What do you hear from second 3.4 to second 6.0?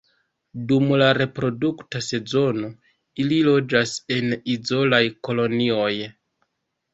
loĝas en izolaj kolonioj.